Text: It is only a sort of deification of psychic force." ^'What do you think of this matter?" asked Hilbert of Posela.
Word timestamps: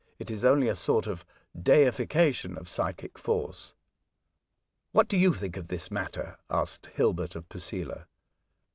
It 0.17 0.31
is 0.31 0.43
only 0.43 0.67
a 0.67 0.73
sort 0.73 1.05
of 1.05 1.23
deification 1.55 2.57
of 2.57 2.67
psychic 2.67 3.19
force." 3.19 3.75
^'What 4.95 5.07
do 5.07 5.15
you 5.15 5.31
think 5.31 5.57
of 5.57 5.67
this 5.67 5.91
matter?" 5.91 6.39
asked 6.49 6.87
Hilbert 6.95 7.35
of 7.35 7.47
Posela. 7.49 8.05